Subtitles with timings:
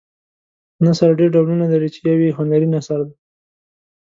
[0.85, 3.15] نثر ډېر ډولونه لري چې یو یې هنري نثر دی.